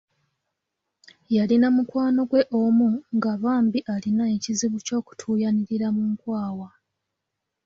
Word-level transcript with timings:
Yalina 1.35 1.67
mukwano 1.75 2.21
gwe 2.29 2.41
omu 2.61 2.89
nga 3.15 3.31
bambi 3.43 3.79
alina 3.93 4.23
ekizibu 4.35 4.77
ky'okutuuyanirira 4.85 5.87
mu 5.95 6.03
nkwawa. 6.11 6.69